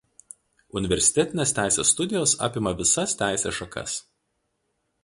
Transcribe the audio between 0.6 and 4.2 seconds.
Universitetinės teisės studijos apima visas teisės šakas.